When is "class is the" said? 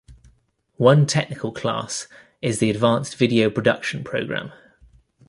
1.51-2.71